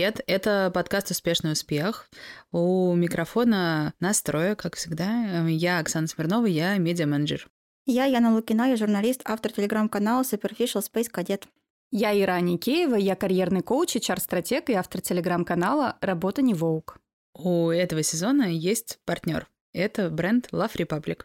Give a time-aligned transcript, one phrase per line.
[0.00, 2.08] Привет, это подкаст «Успешный успех».
[2.52, 5.46] У микрофона настроя, как всегда.
[5.46, 7.50] Я Оксана Смирнова, я медиа-менеджер.
[7.84, 11.42] Я Яна Лукина, я журналист, автор телеграм-канала Superficial Space Cadet.
[11.90, 16.96] Я Ира Аникеева, я карьерный коуч, HR-стратег и автор телеграм-канала «Работа не волк».
[17.34, 19.48] У этого сезона есть партнер.
[19.74, 21.24] Это бренд Love Republic.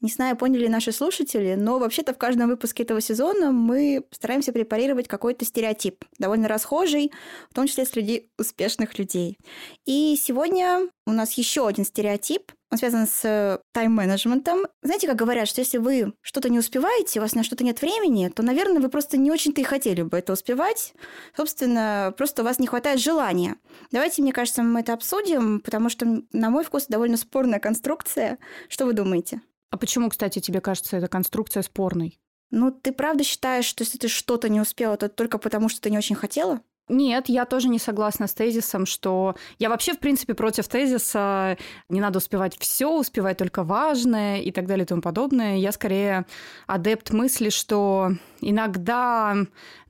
[0.00, 5.08] Не знаю, поняли наши слушатели, но вообще-то в каждом выпуске этого сезона мы стараемся препарировать
[5.08, 7.12] какой-то стереотип, довольно расхожий,
[7.50, 9.38] в том числе среди успешных людей.
[9.86, 14.66] И сегодня у нас еще один стереотип, он связан с тайм-менеджментом.
[14.82, 18.28] Знаете, как говорят, что если вы что-то не успеваете, у вас на что-то нет времени,
[18.28, 20.92] то, наверное, вы просто не очень-то и хотели бы это успевать.
[21.34, 23.56] Собственно, просто у вас не хватает желания.
[23.92, 28.38] Давайте, мне кажется, мы это обсудим, потому что, на мой вкус, довольно спорная конструкция.
[28.68, 29.40] Что вы думаете?
[29.70, 32.18] А почему, кстати, тебе кажется эта конструкция спорной?
[32.50, 35.90] Ну, ты правда считаешь, что если ты что-то не успела, то только потому, что ты
[35.90, 36.60] не очень хотела?
[36.88, 41.58] Нет, я тоже не согласна с тезисом, что я вообще, в принципе, против тезиса
[41.88, 45.56] не надо успевать все, успевать только важное и так далее и тому подобное.
[45.56, 46.26] Я скорее
[46.68, 49.34] адепт мысли, что иногда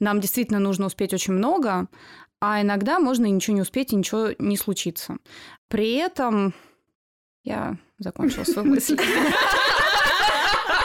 [0.01, 1.87] нам действительно нужно успеть очень много,
[2.41, 5.19] а иногда можно и ничего не успеть, и ничего не случится.
[5.69, 6.55] При этом
[7.45, 8.99] я закончила свою мысль.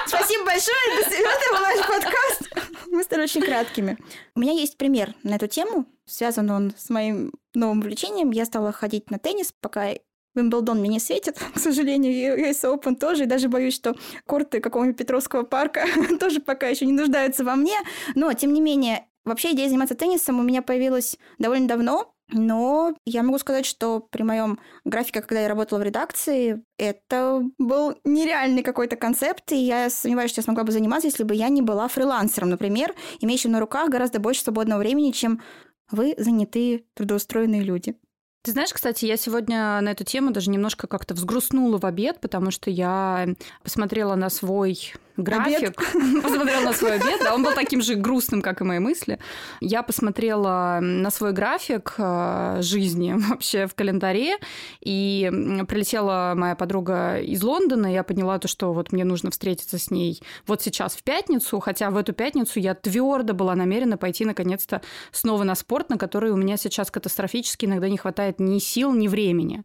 [0.05, 0.75] Спасибо большое.
[0.99, 2.71] Это был наш подкаст.
[2.87, 3.97] Мы стали очень краткими.
[4.35, 5.85] У меня есть пример на эту тему.
[6.05, 8.31] Связан он с моим новым увлечением.
[8.31, 9.93] Я стала ходить на теннис, пока
[10.33, 13.95] Вимблдон мне не светит, к сожалению, и US Open тоже, и даже боюсь, что
[14.25, 15.85] корты какого-нибудь Петровского парка
[16.19, 17.75] тоже пока еще не нуждаются во мне.
[18.15, 23.23] Но, тем не менее, вообще идея заниматься теннисом у меня появилась довольно давно, но я
[23.23, 28.95] могу сказать, что при моем графике, когда я работала в редакции, это был нереальный какой-то
[28.95, 32.49] концепт, и я сомневаюсь, что я смогла бы заниматься, если бы я не была фрилансером,
[32.49, 35.41] например, имеющим на руках гораздо больше свободного времени, чем
[35.89, 37.95] вы, занятые, трудоустроенные люди.
[38.43, 42.49] Ты знаешь, кстати, я сегодня на эту тему даже немножко как-то взгрустнула в обед, потому
[42.49, 45.75] что я посмотрела на свой график,
[46.21, 49.19] посмотрела на свой обед, да, он был таким же грустным, как и мои мысли.
[49.59, 54.37] Я посмотрела на свой график э, жизни вообще в календаре,
[54.81, 55.29] и
[55.67, 59.91] прилетела моя подруга из Лондона, и я поняла то, что вот мне нужно встретиться с
[59.91, 64.81] ней вот сейчас в пятницу, хотя в эту пятницу я твердо была намерена пойти наконец-то
[65.11, 69.07] снова на спорт, на который у меня сейчас катастрофически иногда не хватает ни сил, ни
[69.07, 69.63] времени.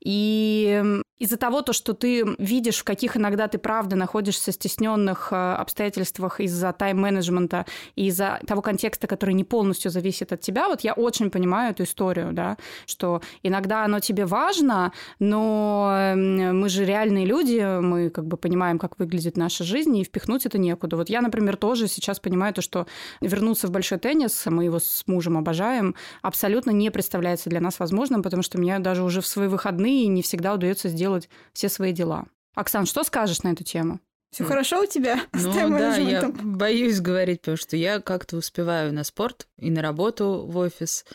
[0.00, 5.32] И из-за того, то, что ты видишь, в каких иногда ты правда находишься в стесненных
[5.32, 10.82] э, обстоятельствах из-за тайм-менеджмента и из-за того контекста, который не полностью зависит от тебя, вот
[10.82, 16.84] я очень понимаю эту историю, да, что иногда оно тебе важно, но эм, мы же
[16.84, 20.96] реальные люди, мы как бы понимаем, как выглядит наша жизнь, и впихнуть это некуда.
[20.96, 22.86] Вот я, например, тоже сейчас понимаю то, что
[23.20, 28.22] вернуться в большой теннис, мы его с мужем обожаем, абсолютно не представляется для нас возможным,
[28.22, 31.92] потому что мне даже уже в свои выходные не всегда удается сделать делать все свои
[31.92, 32.26] дела.
[32.54, 34.00] Оксан, что скажешь на эту тему?
[34.30, 39.02] Все хорошо у тебя ну, да, я боюсь говорить, потому что я как-то успеваю на
[39.02, 41.06] спорт и на работу в офис.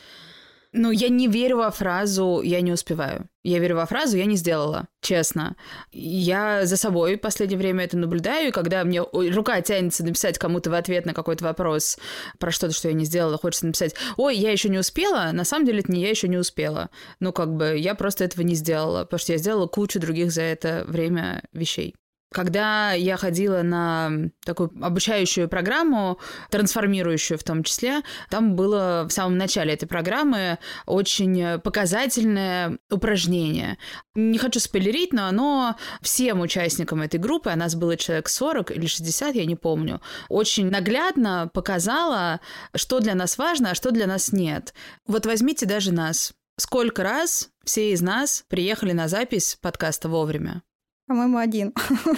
[0.76, 3.28] Ну, я не верю во фразу «я не успеваю».
[3.44, 5.54] Я верю во фразу «я не сделала», честно.
[5.92, 10.70] Я за собой в последнее время это наблюдаю, и когда мне рука тянется написать кому-то
[10.70, 11.96] в ответ на какой-то вопрос
[12.40, 15.64] про что-то, что я не сделала, хочется написать «Ой, я еще не успела», на самом
[15.64, 16.90] деле это не «я еще не успела».
[17.20, 20.42] Ну, как бы я просто этого не сделала, потому что я сделала кучу других за
[20.42, 21.94] это время вещей.
[22.34, 24.10] Когда я ходила на
[24.44, 26.18] такую обучающую программу,
[26.50, 33.78] трансформирующую в том числе, там было в самом начале этой программы очень показательное упражнение.
[34.16, 38.86] Не хочу спойлерить, но оно всем участникам этой группы, а нас было человек 40 или
[38.86, 42.40] 60, я не помню, очень наглядно показало,
[42.74, 44.74] что для нас важно, а что для нас нет.
[45.06, 46.32] Вот возьмите даже нас.
[46.58, 50.64] Сколько раз все из нас приехали на запись подкаста вовремя?
[51.06, 51.74] По-моему, один.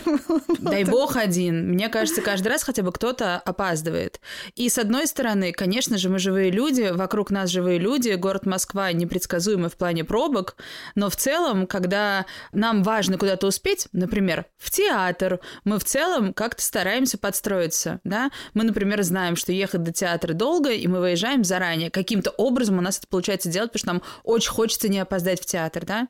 [0.60, 1.72] Дай бог один.
[1.72, 4.20] Мне кажется, каждый раз хотя бы кто-то опаздывает.
[4.54, 8.92] И с одной стороны, конечно же, мы живые люди, вокруг нас живые люди, город Москва
[8.92, 10.56] непредсказуемый в плане пробок,
[10.94, 16.62] но в целом, когда нам важно куда-то успеть, например, в театр, мы в целом как-то
[16.62, 18.30] стараемся подстроиться, да?
[18.54, 21.90] Мы, например, знаем, что ехать до театра долго, и мы выезжаем заранее.
[21.90, 25.46] Каким-то образом у нас это получается делать, потому что нам очень хочется не опоздать в
[25.46, 26.06] театр, да?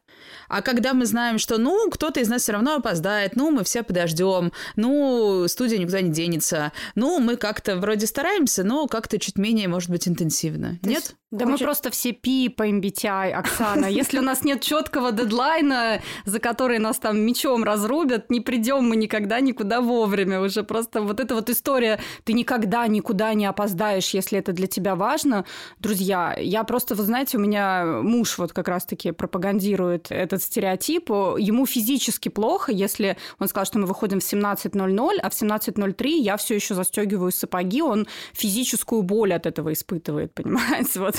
[0.51, 3.65] А когда мы знаем, что, ну, кто-то из нас все равно равно опоздает, ну, мы
[3.65, 9.39] все подождем, ну, студия никуда не денется, ну, мы как-то вроде стараемся, но как-то чуть
[9.39, 10.79] менее, может быть, интенсивно.
[10.83, 11.15] То Нет?
[11.33, 11.61] Да Хочет...
[11.61, 13.87] мы просто все пи по MBTI, Оксана.
[13.87, 18.97] Если у нас нет четкого дедлайна, за который нас там мечом разрубят, не придем мы
[18.97, 20.41] никогда никуда вовремя.
[20.41, 24.95] Уже просто вот эта вот история, ты никогда никуда не опоздаешь, если это для тебя
[24.95, 25.45] важно.
[25.81, 31.11] Друзья, я просто, вы знаете, у меня муж вот как раз-таки пропагандирует этот стереотип.
[31.11, 36.37] Ему физически плохо, если он сказал, что мы выходим в 17.00, а в 17.03 я
[36.37, 41.01] все еще застегиваю сапоги, он физическую боль от этого испытывает, понимаете?
[41.01, 41.17] Вот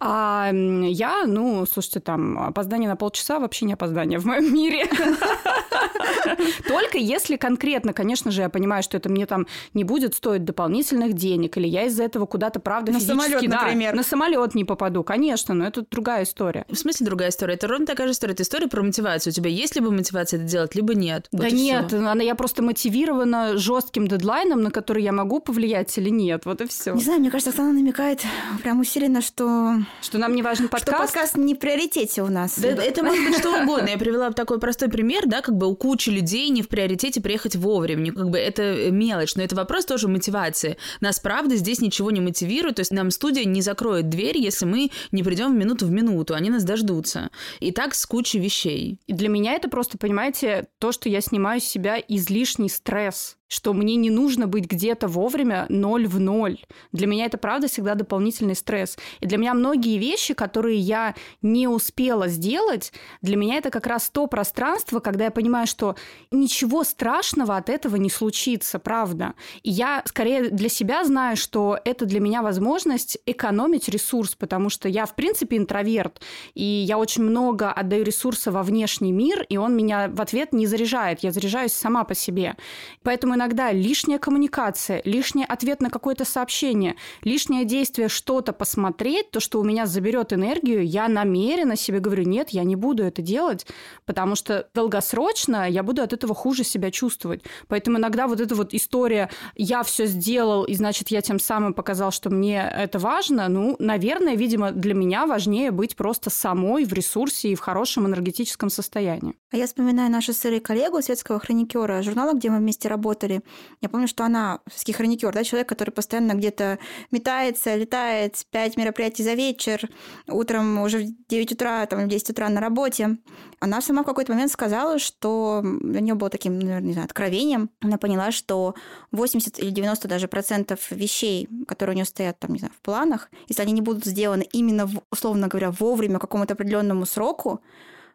[0.00, 4.86] а я, ну, слушайте, там, опоздание на полчаса вообще не опоздание в моем мире.
[6.68, 11.14] Только если конкретно, конечно же, я понимаю, что это мне там не будет стоить дополнительных
[11.14, 13.26] денег, или я из-за этого куда-то, правда, на физически...
[13.26, 13.94] самолет, да, например.
[13.94, 16.64] на самолет не попаду, конечно, но это другая история.
[16.68, 17.54] В смысле другая история?
[17.54, 18.34] Это ровно такая же история.
[18.34, 19.32] Это история про мотивацию.
[19.32, 21.28] У тебя есть либо мотивация это делать, либо нет.
[21.32, 26.10] Да вот нет, она, я просто мотивирована жестким дедлайном, на который я могу повлиять или
[26.10, 26.44] нет.
[26.44, 26.94] Вот и все.
[26.94, 28.22] Не знаю, мне кажется, Оксана намекает
[28.62, 29.76] прям усиленно, что...
[30.02, 30.88] Что нам не важен подкаст?
[30.88, 32.58] Что подкаст не в приоритете у нас.
[32.58, 33.88] Да, это может быть что угодно.
[33.88, 37.56] Я привела такой простой пример, да, как бы у кучи людей не в приоритете приехать
[37.56, 38.12] вовремя.
[38.12, 40.76] Как бы это мелочь, но это вопрос тоже мотивации.
[41.00, 42.76] Нас, правда, здесь ничего не мотивирует.
[42.76, 46.34] То есть нам студия не закроет дверь, если мы не придем в минуту в минуту.
[46.34, 47.30] Они нас дождутся.
[47.60, 48.98] И так с кучей вещей.
[49.06, 53.72] И для меня это просто, понимаете, то, что я снимаю с себя излишний стресс что
[53.72, 56.58] мне не нужно быть где-то вовремя ноль в ноль.
[56.92, 58.96] Для меня это, правда, всегда дополнительный стресс.
[59.20, 62.92] И для меня многие вещи, которые я не успела сделать,
[63.22, 65.96] для меня это как раз то пространство, когда я понимаю, что
[66.30, 69.34] ничего страшного от этого не случится, правда.
[69.62, 74.88] И я скорее для себя знаю, что это для меня возможность экономить ресурс, потому что
[74.88, 76.20] я, в принципе, интроверт,
[76.54, 80.66] и я очень много отдаю ресурса во внешний мир, и он меня в ответ не
[80.66, 81.20] заряжает.
[81.20, 82.56] Я заряжаюсь сама по себе.
[83.02, 89.60] Поэтому иногда лишняя коммуникация, лишний ответ на какое-то сообщение, лишнее действие что-то посмотреть, то, что
[89.60, 93.66] у меня заберет энергию, я намеренно себе говорю, нет, я не буду это делать,
[94.04, 97.42] потому что долгосрочно я буду от этого хуже себя чувствовать.
[97.68, 102.10] Поэтому иногда вот эта вот история «я все сделал, и значит, я тем самым показал,
[102.10, 107.48] что мне это важно», ну, наверное, видимо, для меня важнее быть просто самой в ресурсе
[107.48, 109.34] и в хорошем энергетическом состоянии.
[109.50, 113.42] А я вспоминаю нашу с Ирой коллегу, светского хроникера журнала, где мы вместе работали, работали.
[113.80, 114.60] Я помню, что она,
[114.94, 116.78] хроникер, да, человек, который постоянно где-то
[117.10, 119.88] метается, летает, пять мероприятий за вечер,
[120.28, 123.18] утром уже в 9 утра, там, в 10 утра на работе.
[123.60, 127.70] Она сама в какой-то момент сказала, что для нее было таким, наверное, не знаю, откровением.
[127.80, 128.74] Она поняла, что
[129.12, 133.30] 80 или 90 даже процентов вещей, которые у нее стоят там, не знаю, в планах,
[133.48, 137.60] если они не будут сделаны именно, условно говоря, вовремя, какому-то определенному сроку,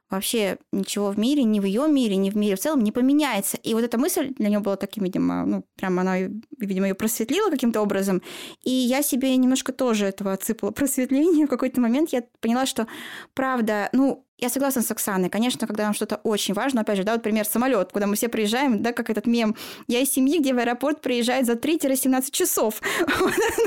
[0.09, 3.57] вообще ничего в мире, ни в ее мире, ни в мире в целом не поменяется.
[3.57, 6.17] И вот эта мысль для нее была таким, видимо, ну, прям она,
[6.57, 8.21] видимо, ее просветлила каким-то образом.
[8.63, 11.45] И я себе немножко тоже этого отсыпала просветление.
[11.45, 12.87] В какой-то момент я поняла, что
[13.33, 15.29] правда, ну, я согласна с Оксаной.
[15.29, 18.29] Конечно, когда нам что-то очень важно, опять же, да, вот пример самолет, куда мы все
[18.29, 19.55] приезжаем, да, как этот мем.
[19.87, 22.81] Я из семьи, где в аэропорт приезжает за 3-17 часов.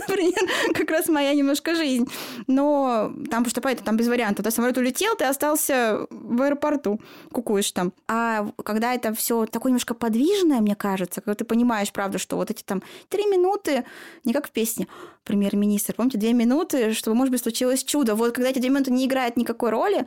[0.09, 2.09] например, как раз моя немножко жизнь.
[2.47, 4.45] Но там поступает, там без вариантов.
[4.45, 7.01] Да, самолет улетел, ты остался в аэропорту,
[7.33, 7.93] кукуешь там.
[8.09, 12.51] А когда это все такое немножко подвижное, мне кажется, когда ты понимаешь, правда, что вот
[12.51, 13.85] эти там три минуты,
[14.25, 14.87] не как в песне,
[15.25, 18.15] премьер-министр, помните, две минуты, чтобы, может быть, случилось чудо.
[18.15, 20.07] Вот когда эти две минуты не играют никакой роли,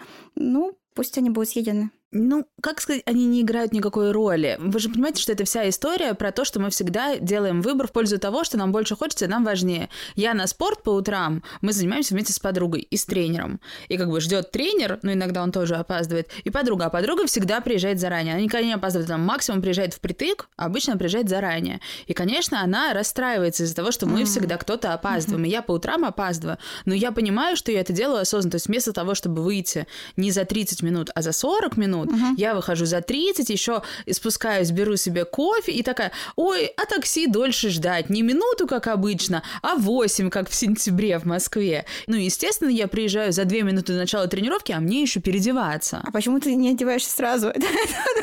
[0.55, 1.91] ну, пусть они будут съедены.
[2.17, 4.55] Ну, как сказать, они не играют никакой роли.
[4.57, 7.91] Вы же понимаете, что это вся история про то, что мы всегда делаем выбор в
[7.91, 9.89] пользу того, что нам больше хочется, нам важнее.
[10.15, 13.59] Я на спорт по утрам, мы занимаемся вместе с подругой и с тренером.
[13.89, 16.85] И как бы ждет тренер, но иногда он тоже опаздывает, и подруга.
[16.85, 18.35] А подруга всегда приезжает заранее.
[18.35, 21.81] Она никогда не опаздывает, там максимум приезжает впритык, а обычно приезжает заранее.
[22.07, 24.25] И, конечно, она расстраивается из-за того, что мы mm-hmm.
[24.25, 25.43] всегда кто-то опаздываем.
[25.43, 25.49] Mm-hmm.
[25.49, 26.59] И я по утрам опаздываю.
[26.85, 28.51] Но я понимаю, что я это делаю осознанно.
[28.51, 32.35] То есть вместо того, чтобы выйти не за 30 минут, а за 40 минут, угу.
[32.37, 33.81] я выхожу за 30, еще
[34.11, 39.43] спускаюсь, беру себе кофе и такая, ой, а такси дольше ждать, не минуту, как обычно,
[39.61, 41.85] а 8, как в сентябре в Москве.
[42.07, 46.01] Ну, естественно, я приезжаю за 2 минуты до начала тренировки, а мне еще переодеваться.
[46.03, 47.47] А почему ты не одеваешься сразу?
[47.49, 47.65] Это,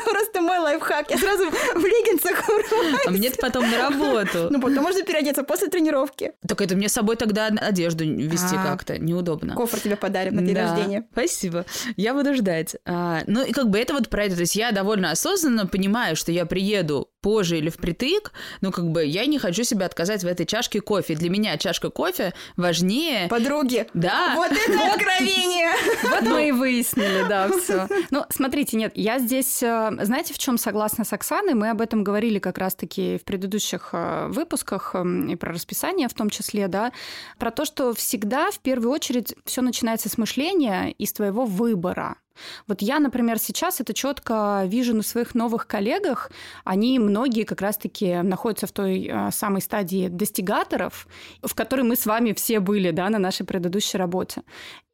[0.09, 1.11] просто мой лайфхак.
[1.11, 2.43] Я сразу в леггинсах
[3.07, 4.47] А мне потом на работу.
[4.49, 6.31] Ну, потом можно переодеться после тренировки.
[6.47, 8.63] Так это мне с собой тогда одежду вести а.
[8.63, 9.55] как-то неудобно.
[9.55, 11.05] Кофр тебе подарим на день рождения.
[11.11, 11.65] Спасибо.
[11.95, 12.75] Я буду ждать.
[12.85, 14.35] А, ну, и как бы это вот про это.
[14.35, 19.03] То есть я довольно осознанно понимаю, что я приеду позже или впритык, ну, как бы
[19.05, 21.15] я не хочу себя отказать в этой чашке кофе.
[21.15, 23.27] Для меня чашка кофе важнее...
[23.29, 23.87] Подруги.
[23.95, 24.33] Да.
[24.35, 25.71] Вот это откровение!
[26.03, 27.87] Вот мы и выяснили, да, все.
[28.11, 31.53] Ну, смотрите, нет, я здесь, э, знаете, в чем согласна с Оксаной?
[31.53, 36.13] Мы об этом говорили как раз-таки в предыдущих э, выпусках эм, и про расписание в
[36.13, 36.91] том числе, да,
[37.39, 42.17] про то, что всегда в первую очередь все начинается с мышления и с твоего выбора.
[42.67, 46.31] Вот я, например, сейчас это четко вижу на своих новых коллегах.
[46.63, 51.07] Они многие как раз-таки находятся в той э, самой стадии достигаторов,
[51.43, 54.41] в которой мы с вами все были да, на нашей предыдущей работе.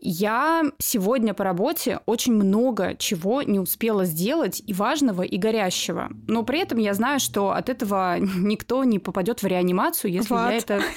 [0.02, 6.10] Я сегодня по работе очень много чего не успела сделать и важного, и горящего.
[6.28, 10.52] Но при этом я знаю, что от этого никто не попадет в реанимацию, если Ват.
[10.52, 10.82] я это...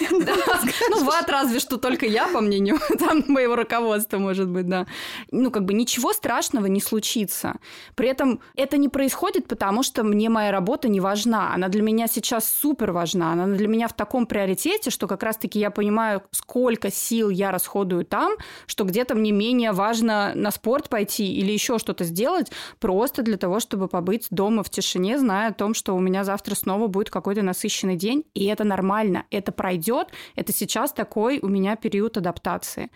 [0.91, 4.87] Ну, ват разве что только я, по мнению там моего руководства, может быть, да.
[5.31, 7.57] Ну, как бы ничего страшного не случится.
[7.97, 11.12] При этом это не происходит, потому что мне моя работа не важна.
[11.53, 13.33] Она для меня сейчас супер важна.
[13.33, 18.05] Она для меня в таком приоритете, что как раз-таки я понимаю, сколько сил я расходую
[18.05, 18.35] там,
[18.67, 22.51] что где-то мне менее важно на спорт пойти или еще что-то сделать,
[22.81, 26.55] просто для того, чтобы побыть дома в тишине, зная о том, что у меня завтра
[26.55, 31.77] снова будет какой-то насыщенный день, и это нормально, это пройдет, это сейчас такой у меня
[31.77, 32.91] период адаптации.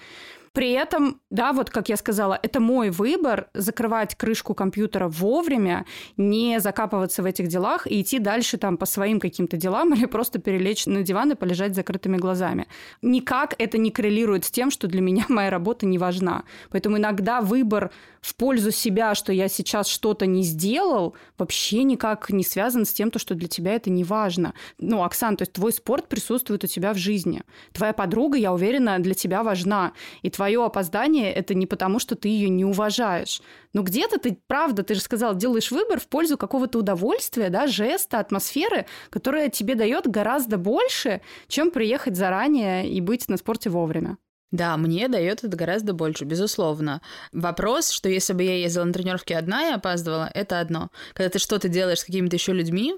[0.56, 5.84] При этом, да, вот как я сказала, это мой выбор закрывать крышку компьютера вовремя,
[6.16, 10.38] не закапываться в этих делах и идти дальше там по своим каким-то делам или просто
[10.38, 12.68] перелечь на диван и полежать с закрытыми глазами.
[13.02, 16.44] Никак это не коррелирует с тем, что для меня моя работа не важна.
[16.70, 17.90] Поэтому иногда выбор
[18.26, 23.12] в пользу себя, что я сейчас что-то не сделал, вообще никак не связан с тем,
[23.12, 24.52] то, что для тебя это не важно.
[24.80, 27.42] Ну, Оксан, то есть твой спорт присутствует у тебя в жизни.
[27.72, 29.92] Твоя подруга, я уверена, для тебя важна.
[30.22, 33.42] И твое опоздание это не потому, что ты ее не уважаешь.
[33.72, 38.18] Но где-то ты, правда, ты же сказал, делаешь выбор в пользу какого-то удовольствия, да, жеста,
[38.18, 44.18] атмосферы, которая тебе дает гораздо больше, чем приехать заранее и быть на спорте вовремя.
[44.52, 47.02] Да, мне дает это гораздо больше, безусловно.
[47.32, 50.90] Вопрос, что если бы я ездила на тренировки одна и опаздывала, это одно.
[51.14, 52.94] Когда ты что-то делаешь с какими-то еще людьми,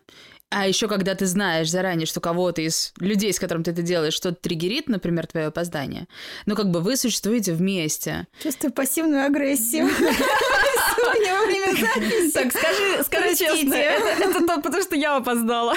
[0.51, 4.15] а еще когда ты знаешь заранее, что кого-то из людей, с которым ты это делаешь,
[4.15, 6.07] что-то триггерит, например, твое опоздание,
[6.47, 8.27] ну как бы вы существуете вместе.
[8.43, 9.89] Чувствую пассивную агрессию.
[10.99, 12.33] Сегодня во время записи.
[12.33, 15.75] Так, скажи, скажи честно, это, то, потому что я опоздала.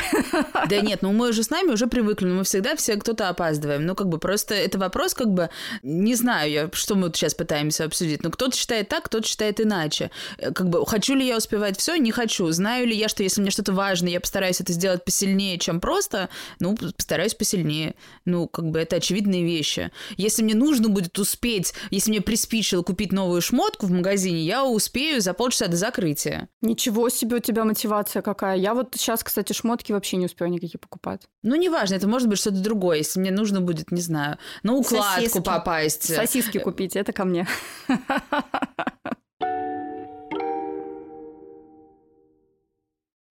[0.70, 3.86] Да нет, ну мы уже с нами уже привыкли, но мы всегда все кто-то опаздываем.
[3.86, 5.50] Ну как бы просто это вопрос как бы,
[5.84, 10.12] не знаю я, что мы сейчас пытаемся обсудить, но кто-то считает так, кто-то считает иначе.
[10.38, 12.50] Э, Как бы хочу ли я успевать все, не хочу.
[12.52, 16.30] Знаю ли я, что если мне что-то важно, я постараюсь это сделать посильнее, чем просто,
[16.60, 17.96] ну постараюсь посильнее.
[18.26, 19.92] Ну как бы это очевидные вещи.
[20.18, 25.11] Если мне нужно будет успеть, если мне приспичило купить новую шмотку в магазине, я успею
[25.20, 26.50] за полчаса до закрытия.
[26.62, 28.58] Ничего себе у тебя мотивация какая.
[28.58, 31.22] Я вот сейчас, кстати, шмотки вообще не успею никакие покупать.
[31.44, 32.98] Ну, неважно, это может быть что-то другое.
[32.98, 35.42] Если мне нужно будет, не знаю, на укладку Сосиски.
[35.42, 36.14] попасть.
[36.14, 37.48] Сосиски купить, это ко мне.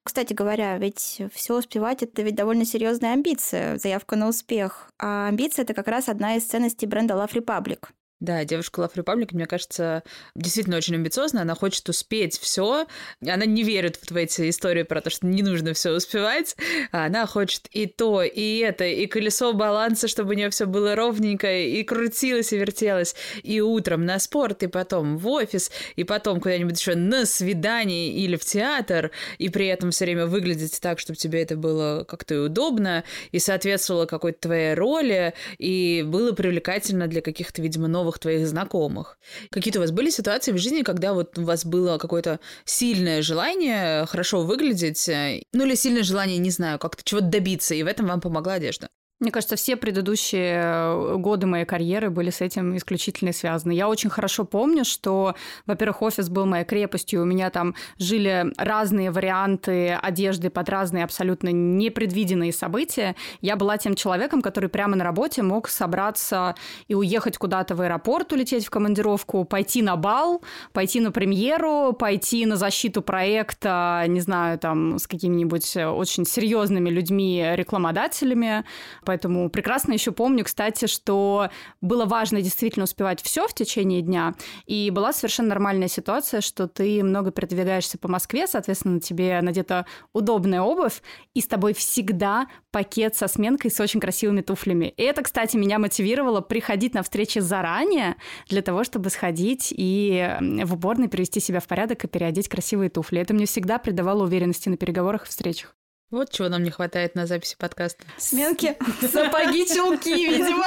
[0.02, 4.90] Кстати говоря, ведь все успевать это ведь довольно серьезная амбиция, заявка на успех.
[4.98, 7.88] А амбиция это как раз одна из ценностей бренда Love Republic.
[8.20, 10.02] Да, девушка Love Republic, мне кажется,
[10.34, 11.40] действительно очень амбициозна.
[11.40, 12.86] Она хочет успеть все.
[13.26, 16.54] Она не верит в эти истории про то, что не нужно все успевать.
[16.92, 20.94] А Она хочет и то, и это, и колесо баланса, чтобы у нее все было
[20.94, 23.14] ровненько, и крутилось, и вертелось.
[23.42, 28.36] И утром на спорт, и потом в офис, и потом куда-нибудь еще на свидание или
[28.36, 32.38] в театр, и при этом все время выглядеть так, чтобы тебе это было как-то и
[32.38, 39.18] удобно, и соответствовало какой-то твоей роли, и было привлекательно для каких-то, видимо, новых твоих знакомых.
[39.50, 44.06] Какие-то у вас были ситуации в жизни, когда вот у вас было какое-то сильное желание
[44.06, 48.06] хорошо выглядеть, э, ну или сильное желание, не знаю, как-то чего-то добиться, и в этом
[48.06, 48.88] вам помогла одежда?
[49.20, 53.72] Мне кажется, все предыдущие э, годы моей карьеры были с этим исключительно связаны.
[53.72, 55.34] Я очень хорошо помню, что,
[55.66, 61.50] во-первых, офис был моей крепостью, у меня там жили разные варианты одежды под разные абсолютно
[61.50, 63.14] непредвиденные события.
[63.42, 66.54] Я была тем человеком, который прямо на работе мог собраться
[66.88, 72.46] и уехать куда-то в аэропорт, улететь в командировку, пойти на бал, пойти на премьеру, пойти
[72.46, 78.64] на защиту проекта, не знаю, там, с какими-нибудь очень серьезными людьми, рекламодателями,
[79.10, 81.50] Поэтому прекрасно еще помню, кстати, что
[81.80, 84.36] было важно действительно успевать все в течение дня.
[84.66, 90.62] И была совершенно нормальная ситуация, что ты много передвигаешься по Москве, соответственно, тебе надета удобная
[90.62, 91.02] обувь,
[91.34, 94.94] и с тобой всегда пакет со сменкой с очень красивыми туфлями.
[94.96, 98.14] И это, кстати, меня мотивировало приходить на встречи заранее
[98.48, 103.20] для того, чтобы сходить и в уборной привести себя в порядок и переодеть красивые туфли.
[103.20, 105.74] Это мне всегда придавало уверенности на переговорах и встречах.
[106.10, 108.02] Вот чего нам не хватает на записи подкаста.
[108.16, 108.76] Сменки.
[109.00, 110.64] Сапоги, чулки, видимо,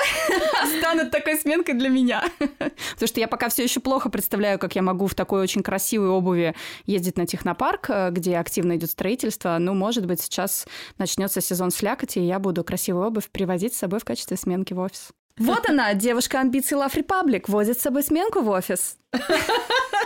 [0.78, 2.24] станут такой сменкой для меня.
[2.38, 6.08] Потому что я пока все еще плохо представляю, как я могу в такой очень красивой
[6.08, 9.58] обуви ездить на технопарк, э, где активно идет строительство.
[9.60, 10.66] Ну, может быть, сейчас
[10.98, 14.80] начнется сезон слякоти, и я буду красивую обувь привозить с собой в качестве сменки в
[14.80, 15.10] офис.
[15.38, 18.98] Вот она, девушка амбиций Love Republic, возит с собой сменку в офис.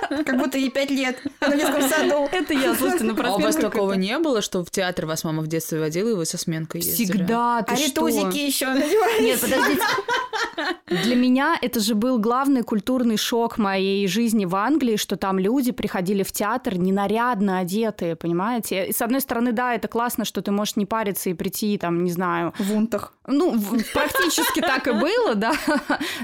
[0.10, 1.22] Как будто ей пять лет.
[1.40, 2.28] Она в детском саду.
[2.32, 5.24] Это я, слушайте, ну про А у вас такого не было, что в театр вас
[5.24, 7.12] мама в детстве водила, и вы со сменкой ездили?
[7.18, 8.66] Всегда, ты А ритузики еще.
[9.22, 9.84] Нет, подождите.
[10.88, 15.72] Для меня это же был главный культурный шок моей жизни в Англии, что там люди
[15.72, 18.88] приходили в театр ненарядно одетые, понимаете?
[18.88, 22.04] И с одной стороны, да, это классно, что ты можешь не париться и прийти, там,
[22.04, 23.14] не знаю, В унтах.
[23.28, 23.60] ну,
[23.94, 25.54] практически так и было, да.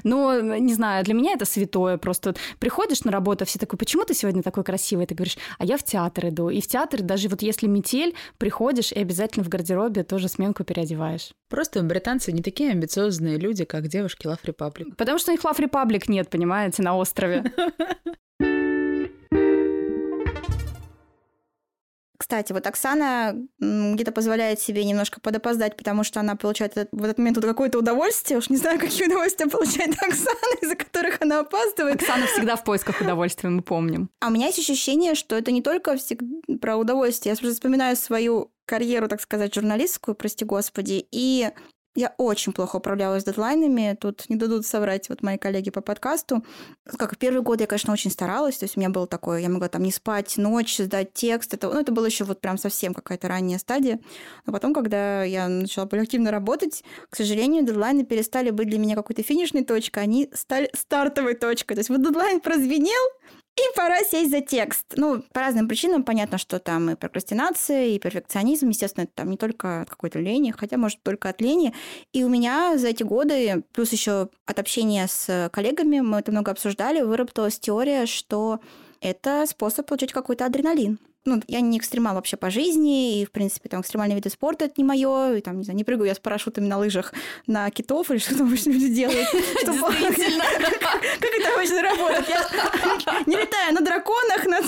[0.04, 1.98] Но, не знаю, для меня это святое.
[1.98, 5.06] Просто приходишь на работу, все такой, почему ты сегодня такой красивый?
[5.06, 6.50] Ты говоришь, а я в театр иду.
[6.50, 11.32] И в театр, даже вот если метель, приходишь и обязательно в гардеробе тоже сменку переодеваешь.
[11.50, 14.96] Просто британцы не такие амбициозные люди, как девушки Love Republic.
[14.96, 17.44] Потому что у них Love Republic нет, понимаете, на острове.
[22.34, 27.20] Кстати, вот Оксана где-то позволяет себе немножко подопоздать, потому что она получает этот- в этот
[27.20, 28.40] момент вот какое-то удовольствие.
[28.40, 32.02] Уж не знаю, какие удовольствия получает Оксана, из-за которых она опаздывает.
[32.02, 34.10] Оксана всегда в поисках удовольствия, мы помним.
[34.20, 36.26] А у меня есть ощущение, что это не только всегда
[36.60, 37.34] про удовольствие.
[37.34, 41.52] Я просто вспоминаю свою карьеру, так сказать, журналистскую, прости господи, и
[41.96, 43.96] я очень плохо управлялась с дедлайнами.
[44.00, 46.44] Тут не дадут соврать вот мои коллеги по подкасту.
[46.98, 48.58] Как в первый год я, конечно, очень старалась.
[48.58, 51.54] То есть у меня было такое, я могла там не спать ночь, сдать текст.
[51.54, 54.00] Это, ну, это было еще вот прям совсем какая-то ранняя стадия.
[54.46, 58.96] Но потом, когда я начала более активно работать, к сожалению, дедлайны перестали быть для меня
[58.96, 61.76] какой-то финишной точкой, они стали стартовой точкой.
[61.76, 63.04] То есть вот дедлайн прозвенел,
[63.56, 64.86] и пора сесть за текст.
[64.96, 68.70] Ну, по разным причинам понятно, что там и прокрастинация, и перфекционизм.
[68.70, 71.74] Естественно, это там не только от какой-то лени, хотя, может, только от лени.
[72.14, 76.52] И у меня за эти годы, плюс еще от общения с коллегами, мы это много
[76.52, 78.60] обсуждали, выработалась теория, что
[79.02, 80.98] это способ получить какой-то адреналин.
[81.26, 84.74] Ну, я не экстремал вообще по жизни, и, в принципе, там экстремальные виды спорта это
[84.78, 87.14] не мое, и там, не знаю, не прыгаю я с парашютами на лыжах
[87.48, 89.28] на китов, или что там обычно люди делают.
[91.20, 92.30] Как это обычно работает?
[92.30, 94.66] Я не летаю на драконах над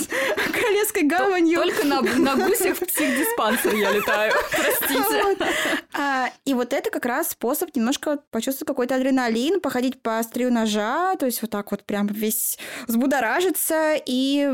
[0.52, 1.60] Королевской гаванью.
[1.60, 5.46] Только на, гусях в психдиспансер я летаю, простите.
[5.92, 11.16] А, и вот это как раз способ немножко почувствовать какой-то адреналин, походить по острию ножа,
[11.16, 13.94] то есть вот так вот прям весь взбудоражиться.
[14.06, 14.48] И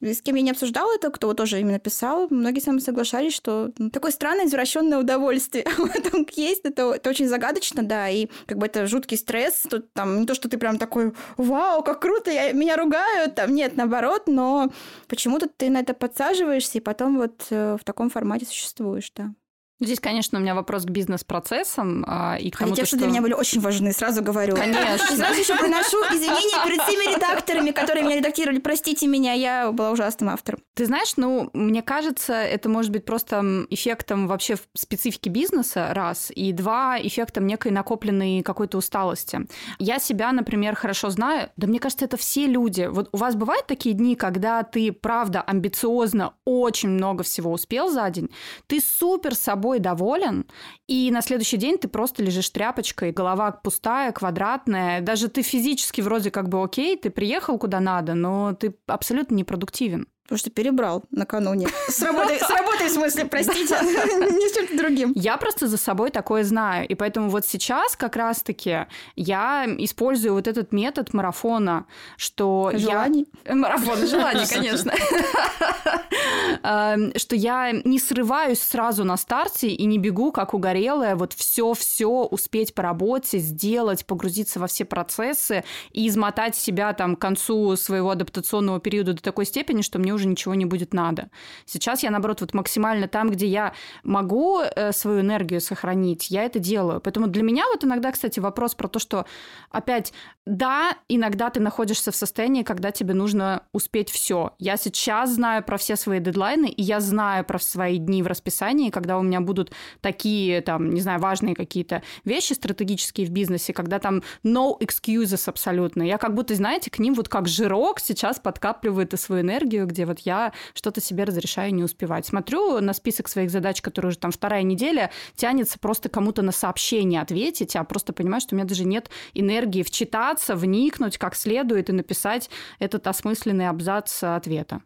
[0.00, 3.32] с кем я не обсуждала это, кто вот тоже именно писал, многие со мной соглашались,
[3.32, 6.62] что ну, такое странное извращенное удовольствие в этом есть.
[6.64, 9.62] Это, это очень загадочно, да, и как бы это жуткий стресс.
[9.70, 13.54] Тут там не то, что ты прям такой, вау, как круто, я, меня ругают, там
[13.54, 14.72] нет, наоборот, но
[15.06, 19.32] почему-то ты на это подсаживаешься и потом вот э, в таком формате существуешь, да.
[19.80, 22.96] Здесь, конечно, у меня вопрос к бизнес-процессам а, и к Хотя тому, те, то, что
[22.96, 24.56] для меня были очень важны, сразу говорю.
[24.56, 25.14] Конечно.
[25.14, 28.58] И сразу еще приношу извинения перед всеми редакторами, которые меня редактировали.
[28.58, 30.60] Простите меня, я была ужасным автором.
[30.74, 36.32] Ты знаешь, ну, мне кажется, это может быть просто эффектом вообще в специфики бизнеса, раз,
[36.34, 39.46] и два, эффектом некой накопленной какой-то усталости.
[39.78, 42.88] Я себя, например, хорошо знаю, да мне кажется, это все люди.
[42.90, 48.10] Вот у вас бывают такие дни, когда ты, правда, амбициозно очень много всего успел за
[48.10, 48.30] день,
[48.66, 50.46] ты супер собой доволен,
[50.86, 56.30] и на следующий день ты просто лежишь тряпочкой, голова пустая, квадратная, даже ты физически вроде
[56.30, 60.08] как бы окей, ты приехал куда надо, но ты абсолютно непродуктивен.
[60.28, 61.68] Потому что перебрал накануне.
[61.88, 65.12] С работой, с работой в смысле, простите, не с чем-то другим.
[65.14, 66.86] Я просто за собой такое знаю.
[66.86, 68.86] И поэтому вот сейчас как раз-таки
[69.16, 71.86] я использую вот этот метод марафона,
[72.18, 73.26] что Желаний.
[73.46, 73.54] я...
[73.54, 74.92] Марафон желаний, конечно.
[76.62, 82.06] Эм, Что я не срываюсь сразу на старте и не бегу, как угорелая, вот все-все
[82.06, 88.10] успеть по работе, сделать, погрузиться во все процессы и измотать себя там к концу своего
[88.10, 91.30] адаптационного периода до такой степени, что мне уже ничего не будет надо.
[91.64, 96.58] Сейчас я, наоборот, вот максимально там, где я могу э, свою энергию сохранить, я это
[96.58, 97.00] делаю.
[97.00, 99.24] Поэтому для меня вот иногда, кстати, вопрос про то, что
[99.70, 100.12] опять,
[100.46, 104.54] да, иногда ты находишься в состоянии, когда тебе нужно успеть все.
[104.58, 108.90] Я сейчас знаю про все свои дедлайны, и я знаю про свои дни в расписании,
[108.90, 113.98] когда у меня будут такие, там, не знаю, важные какие-то вещи стратегические в бизнесе, когда
[113.98, 116.02] там no excuses абсолютно.
[116.02, 120.06] Я как будто, знаете, к ним вот как жирок сейчас подкапливаю эту свою энергию, где
[120.08, 122.26] вот я что-то себе разрешаю не успевать.
[122.26, 127.20] Смотрю на список своих задач, которые уже там вторая неделя, тянется просто кому-то на сообщение
[127.20, 131.92] ответить, а просто понимаю, что у меня даже нет энергии вчитаться, вникнуть как следует и
[131.92, 134.82] написать этот осмысленный абзац ответа.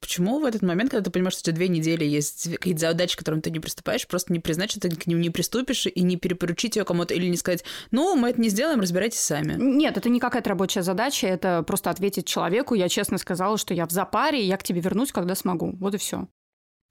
[0.00, 3.16] Почему в этот момент, когда ты понимаешь, что у тебя две недели есть какие-то задачи,
[3.16, 6.02] к которым ты не приступаешь, просто не признать, что ты к ним не приступишь и
[6.02, 9.56] не перепоручить ее кому-то или не сказать, ну, мы это не сделаем, разбирайтесь сами.
[9.58, 12.74] Нет, это не какая-то рабочая задача, это просто ответить человеку.
[12.74, 15.76] Я честно сказала, что я в запаре, и я к тебе вернусь, когда смогу.
[15.78, 16.28] Вот и все.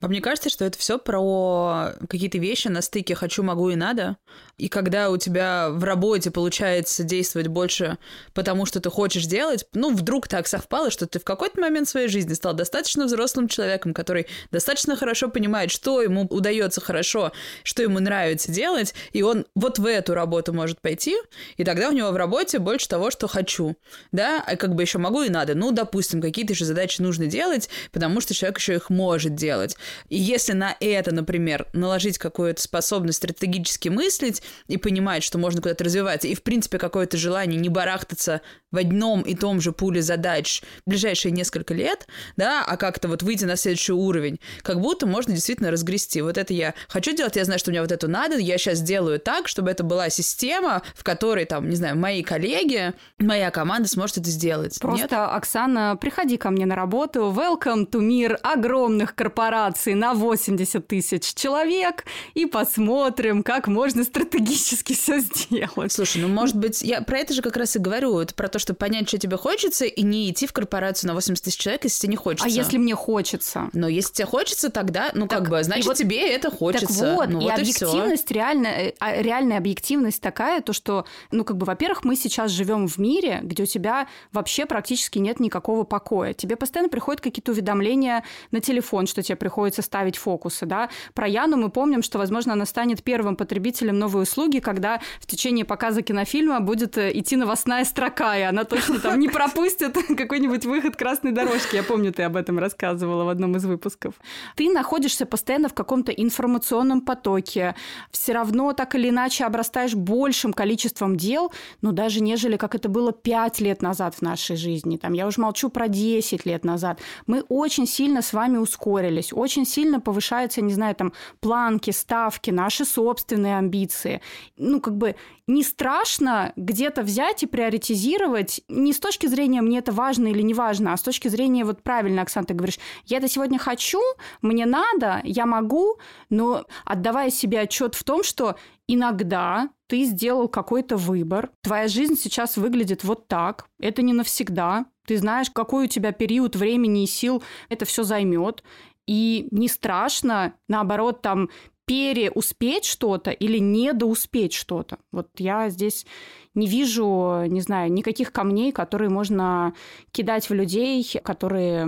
[0.01, 4.15] А мне кажется, что это все про какие-то вещи на стыке «хочу, могу и надо».
[4.57, 7.97] И когда у тебя в работе получается действовать больше
[8.33, 12.07] потому, что ты хочешь делать, ну, вдруг так совпало, что ты в какой-то момент своей
[12.07, 17.33] жизни стал достаточно взрослым человеком, который достаточно хорошо понимает, что ему удается хорошо,
[17.63, 21.17] что ему нравится делать, и он вот в эту работу может пойти,
[21.57, 23.75] и тогда у него в работе больше того, что хочу,
[24.13, 25.55] да, а как бы еще могу и надо.
[25.55, 29.75] Ну, допустим, какие-то же задачи нужно делать, потому что человек еще их может делать.
[30.09, 35.83] И если на это, например, наложить какую-то способность стратегически мыслить и понимать, что можно куда-то
[35.83, 40.61] развиваться, и, в принципе, какое-то желание не барахтаться в одном и том же пуле задач
[40.85, 45.33] в ближайшие несколько лет, да, а как-то вот выйти на следующий уровень, как будто можно
[45.33, 46.21] действительно разгрести.
[46.21, 49.19] Вот это я хочу делать, я знаю, что мне вот это надо, я сейчас делаю
[49.19, 54.19] так, чтобы это была система, в которой, там, не знаю, мои коллеги, моя команда сможет
[54.19, 54.79] это сделать.
[54.79, 55.13] Просто, Нет?
[55.13, 57.33] Оксана, приходи ко мне на работу.
[57.35, 65.19] Welcome to мир огромных корпораций на 80 тысяч человек и посмотрим, как можно стратегически все
[65.19, 65.91] сделать.
[65.91, 68.19] Слушай, ну, может быть, я про это же как раз и говорю.
[68.19, 71.43] Это про то, чтобы понять, что тебе хочется, и не идти в корпорацию на 80
[71.43, 72.45] тысяч человек, если тебе не хочется.
[72.45, 73.69] А если мне хочется?
[73.73, 76.87] Но если тебе хочется, тогда, ну, так, как бы, значит, вот, тебе это хочется.
[76.87, 81.43] Так вот, ну, и вот объективность, и реальная, а, реальная объективность такая, то, что, ну,
[81.43, 85.83] как бы, во-первых, мы сейчас живем в мире, где у тебя вообще практически нет никакого
[85.83, 86.33] покоя.
[86.33, 90.89] Тебе постоянно приходят какие-то уведомления на телефон, что тебе приходится ставить фокусы, да.
[91.13, 95.65] Про Яну мы помним, что, возможно, она станет первым потребителем новой услуги, когда в течение
[95.65, 100.95] показа кинофильма будет э, идти новостная строка, и она точно там не пропустит какой-нибудь выход
[100.95, 101.75] красной дорожки.
[101.75, 104.15] Я помню, ты об этом рассказывала в одном из выпусков.
[104.55, 107.75] Ты находишься постоянно в каком-то информационном потоке,
[108.11, 113.11] все равно так или иначе обрастаешь большим количеством дел, но даже нежели как это было
[113.11, 114.97] пять лет назад в нашей жизни.
[114.97, 116.99] Там, я уже молчу про 10 лет назад.
[117.27, 122.85] Мы очень сильно с вами ускорились, очень сильно повышаются, не знаю, там, планки, ставки, наши
[122.85, 124.21] собственные амбиции.
[124.57, 125.15] Ну, как бы
[125.49, 130.53] не страшно где-то взять и приоритизировать не с точки зрения мне это важно или не
[130.53, 133.99] важно, а с точки зрения вот правильно, Оксана, ты говоришь, я это сегодня хочу,
[134.43, 135.97] мне надо, я могу,
[136.29, 138.57] но отдавая себе отчет в том, что
[138.87, 145.17] иногда ты сделал какой-то выбор, твоя жизнь сейчас выглядит вот так, это не навсегда, ты
[145.17, 148.63] знаешь, какой у тебя период времени и сил это все займет,
[149.07, 151.49] и не страшно, наоборот, там
[151.89, 154.99] переуспеть что-то или недоуспеть что-то.
[155.11, 156.05] Вот я здесь
[156.53, 159.73] не вижу, не знаю, никаких камней, которые можно
[160.11, 161.87] кидать в людей, которые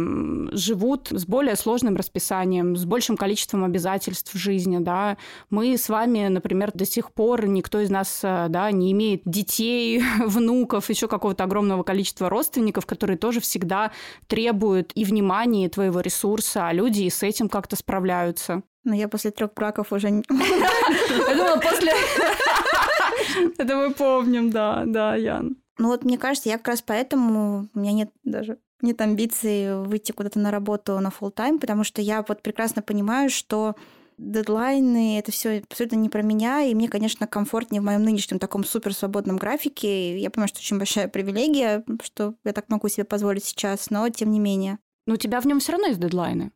[0.54, 5.18] живут с более сложным расписанием, с большим количеством обязательств в жизни, да.
[5.52, 10.02] Мы с вами, например, до сих пор никто из нас, э, да, не имеет детей,
[10.26, 13.92] внуков, еще какого-то огромного количества родственников, которые тоже всегда
[14.26, 18.64] требуют и внимания, и твоего ресурса, а люди и с этим как-то справляются.
[18.84, 20.10] Но я после трех браков уже...
[20.30, 21.94] Я думала, после...
[23.58, 25.58] Это мы помним, да, да, Ян.
[25.78, 30.12] Ну вот мне кажется, я как раз поэтому у меня нет даже нет амбиций выйти
[30.12, 33.76] куда-то на работу на full тайм потому что я вот прекрасно понимаю, что
[34.18, 38.64] дедлайны, это все абсолютно не про меня, и мне, конечно, комфортнее в моем нынешнем таком
[38.64, 40.20] супер свободном графике.
[40.20, 44.32] Я понимаю, что очень большая привилегия, что я так могу себе позволить сейчас, но тем
[44.32, 44.78] не менее.
[45.08, 46.52] Но у тебя в нем все равно есть дедлайны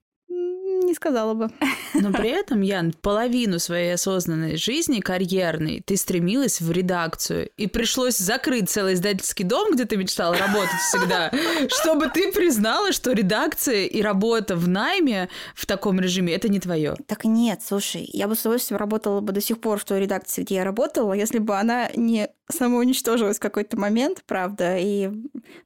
[0.85, 1.49] не сказала бы.
[1.93, 7.49] Но при этом, Ян, половину своей осознанной жизни, карьерной, ты стремилась в редакцию.
[7.57, 11.31] И пришлось закрыть целый издательский дом, где ты мечтала работать всегда,
[11.67, 16.95] чтобы ты признала, что редакция и работа в найме в таком режиме это не твое.
[17.07, 20.43] Так нет, слушай, я бы с удовольствием работала бы до сих пор в той редакции,
[20.43, 24.77] где я работала, если бы она не самоуничтожилась в какой-то момент, правда.
[24.77, 25.09] И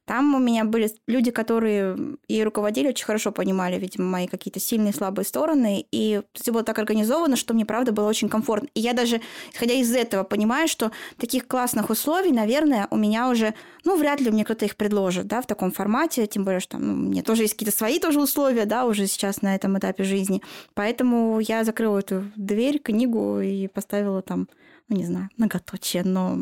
[0.06, 4.94] там у меня были люди, которые и руководили, очень хорошо понимали, видимо, мои какие-то сильные,
[4.94, 5.86] слабые стороны.
[5.92, 8.68] И все было так организовано, что мне, правда, было очень комфортно.
[8.74, 9.20] И я даже,
[9.52, 14.30] исходя из этого, понимаю, что таких классных условий, наверное, у меня уже, ну, вряд ли
[14.30, 17.54] мне кто-то их предложит, да, в таком формате, тем более, что ну, мне тоже есть
[17.54, 20.42] какие-то свои тоже условия, да, уже сейчас на этом этапе жизни.
[20.74, 24.48] Поэтому я закрыла эту дверь, книгу и поставила там,
[24.88, 26.38] ну, не знаю, многоточие, но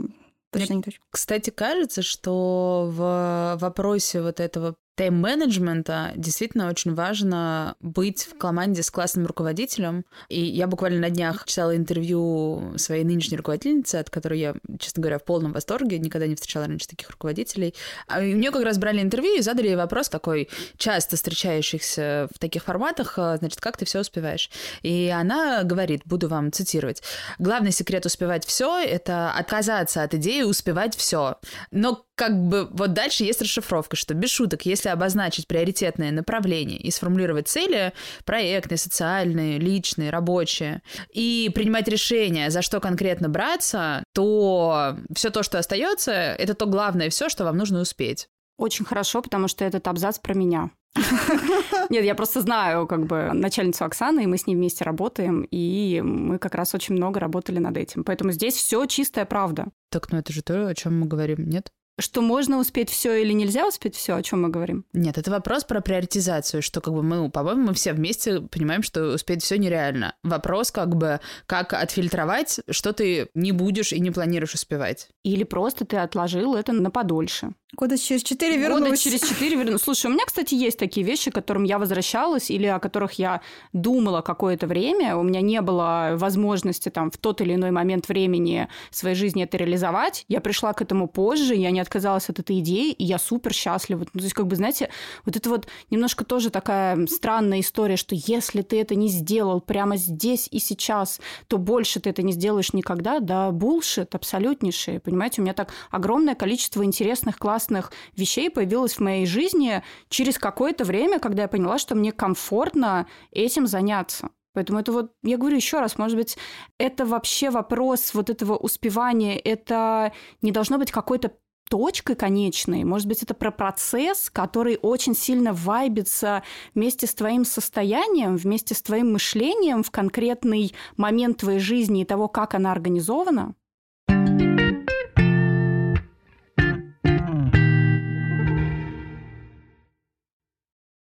[0.50, 1.04] Точно не точно.
[1.10, 8.90] Кстати, кажется, что в вопросе вот этого тайм-менеджмента действительно очень важно быть в команде с
[8.90, 10.04] классным руководителем.
[10.28, 15.20] И я буквально на днях читала интервью своей нынешней руководительницы, от которой я, честно говоря,
[15.20, 17.76] в полном восторге, никогда не встречала раньше таких руководителей.
[18.08, 22.40] А у нее как раз брали интервью и задали ей вопрос такой, часто встречающихся в
[22.40, 24.50] таких форматах, а, значит, как ты все успеваешь?
[24.82, 27.04] И она говорит, буду вам цитировать,
[27.38, 31.36] главный секрет успевать все— это отказаться от идеи успевать все.
[31.70, 36.90] Но как бы вот дальше есть расшифровка, что без шуток, если обозначить приоритетное направление и
[36.90, 37.92] сформулировать цели,
[38.24, 45.58] проектные, социальные, личные, рабочие, и принимать решение, за что конкретно браться, то все то, что
[45.58, 48.28] остается, это то главное все, что вам нужно успеть.
[48.56, 50.70] Очень хорошо, потому что этот абзац про меня.
[51.90, 56.00] Нет, я просто знаю как бы начальницу Оксаны, и мы с ней вместе работаем, и
[56.02, 58.04] мы как раз очень много работали над этим.
[58.04, 59.66] Поэтому здесь все чистая правда.
[59.90, 61.70] Так, ну это же то, о чем мы говорим, нет?
[61.98, 64.84] Что можно успеть все или нельзя успеть все, о чем мы говорим?
[64.92, 69.14] Нет, это вопрос про приоритизацию, что как бы мы, по-моему, мы все вместе понимаем, что
[69.14, 70.14] успеть все нереально.
[70.22, 75.08] Вопрос как бы, как отфильтровать, что ты не будешь и не планируешь успевать.
[75.24, 77.52] Или просто ты отложил это на подольше.
[77.74, 78.80] Года через четыре вернусь.
[78.80, 79.82] Года через четыре вернусь.
[79.82, 83.42] Слушай, у меня, кстати, есть такие вещи, к которым я возвращалась или о которых я
[83.74, 85.16] думала какое-то время.
[85.16, 89.58] У меня не было возможности там в тот или иной момент времени своей жизни это
[89.58, 90.24] реализовать.
[90.28, 94.00] Я пришла к этому позже, я не отказалась от этой идеи, и я супер счастлива.
[94.00, 94.90] Ну, то есть, как бы, знаете,
[95.24, 99.96] вот это вот немножко тоже такая странная история, что если ты это не сделал прямо
[99.96, 103.20] здесь и сейчас, то больше ты это не сделаешь никогда.
[103.20, 105.00] Да, булшит абсолютнейший.
[105.00, 110.84] Понимаете, у меня так огромное количество интересных классных вещей появилось в моей жизни через какое-то
[110.84, 114.28] время, когда я поняла, что мне комфортно этим заняться.
[114.54, 116.36] Поэтому это вот, я говорю еще раз, может быть,
[116.78, 121.32] это вообще вопрос вот этого успевания, это не должно быть какой-то
[121.68, 122.84] точкой конечной.
[122.84, 126.42] Может быть, это про процесс, который очень сильно вайбится
[126.74, 132.28] вместе с твоим состоянием, вместе с твоим мышлением в конкретный момент твоей жизни и того,
[132.28, 133.54] как она организована.